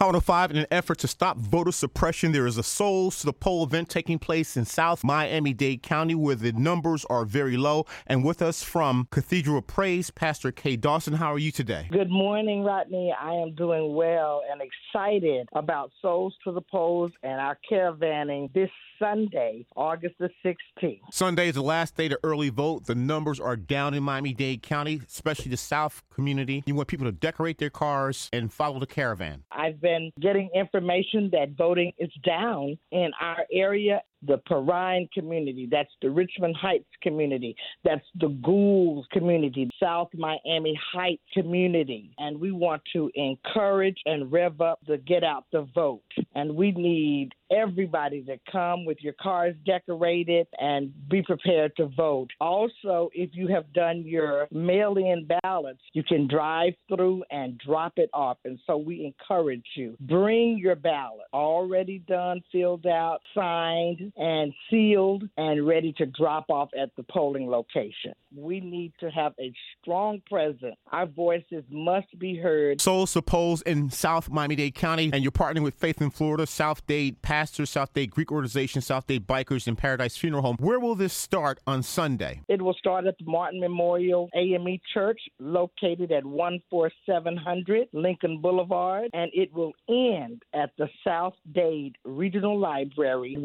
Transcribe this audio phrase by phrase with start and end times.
[0.00, 3.34] Hot 105, in an effort to stop voter suppression, there is a Souls to the
[3.34, 7.84] Poll event taking place in South Miami Dade County where the numbers are very low.
[8.06, 11.12] And with us from Cathedral of Praise, Pastor Kay Dawson.
[11.12, 11.86] How are you today?
[11.92, 13.12] Good morning, Rodney.
[13.12, 18.70] I am doing well and excited about Souls to the Polls and our caravanning this
[18.98, 21.00] Sunday, August the 16th.
[21.10, 22.86] Sunday is the last day to early vote.
[22.86, 26.62] The numbers are down in Miami Dade County, especially the South community.
[26.66, 29.44] You want people to decorate their cars and follow the caravan.
[29.50, 29.89] I've been
[30.20, 36.56] getting information that voting is down in our area the Perrine community, that's the Richmond
[36.56, 42.14] Heights community, that's the Gould community, South Miami Heights community.
[42.18, 46.02] And we want to encourage and rev up the get out the vote.
[46.34, 52.28] And we need everybody to come with your cars decorated and be prepared to vote.
[52.40, 57.94] Also, if you have done your mail in ballots, you can drive through and drop
[57.96, 58.38] it off.
[58.44, 65.24] And so we encourage you bring your ballot already done, filled out, signed, and sealed,
[65.36, 68.12] and ready to drop off at the polling location.
[68.34, 70.76] We need to have a strong presence.
[70.92, 72.80] Our voices must be heard.
[72.80, 76.46] Souls to Polls in South Miami Dade County, and you're partnering with Faith in Florida,
[76.46, 80.56] South Dade Pastors, South Dade Greek Organization, South Dade Bikers, and Paradise Funeral Home.
[80.58, 82.42] Where will this start on Sunday?
[82.48, 89.30] It will start at the Martin Memorial AME Church, located at 14700 Lincoln Boulevard, and
[89.34, 93.36] it will end at the South Dade Regional Library,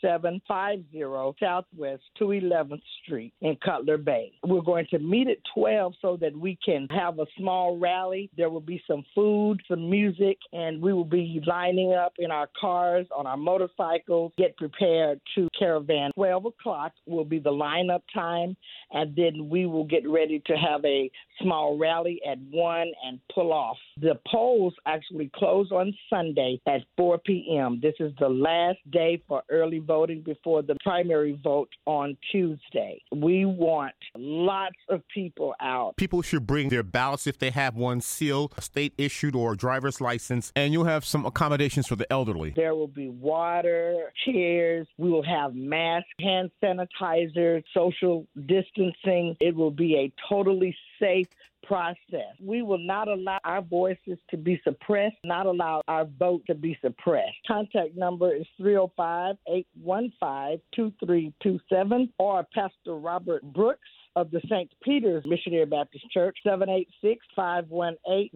[0.00, 4.32] 10750 Southwest 211th Street in Cutler Bay.
[4.44, 8.30] We're going to meet at 12 so that we can have a small rally.
[8.36, 12.48] There will be some food, some music, and we will be lining up in our
[12.60, 16.10] cars, on our motorcycles, get prepared to caravan.
[16.14, 18.56] 12 o'clock will be the lineup time,
[18.90, 23.52] and then we will get ready to have a small rally at 1 and pull
[23.52, 23.76] off.
[24.00, 27.78] The polls actually close on Sunday at 4 p.m.
[27.82, 33.00] This is the last day for early voting before the primary vote on Tuesday.
[33.14, 35.96] We want lots of people out.
[35.96, 40.52] People should bring their ballots if they have one sealed, state issued, or driver's license,
[40.56, 42.50] and you'll have some accommodations for the elderly.
[42.56, 49.36] There will be water, chairs, we will have masks, hand sanitizer, social distancing.
[49.40, 51.28] It will be a totally safe
[51.70, 52.34] process.
[52.42, 56.76] We will not allow our voices to be suppressed, not allow our vote to be
[56.82, 57.36] suppressed.
[57.46, 63.86] Contact number is 305 815 2327 or Pastor Robert Brooks
[64.16, 64.70] of the St.
[64.82, 68.30] Peter's Missionary Baptist Church, 786 518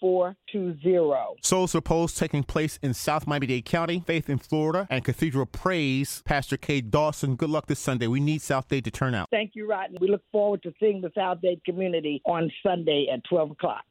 [0.00, 1.36] 0420.
[1.42, 6.22] Souls to taking place in South Miami Dade County, Faith in Florida, and Cathedral Praise.
[6.24, 8.06] Pastor Kay Dawson, good luck this Sunday.
[8.06, 9.28] We need South Dade to turn out.
[9.30, 9.98] Thank you, Rodney.
[10.00, 13.84] We look forward to seeing the South Dade community on Sunday at 12 o'clock.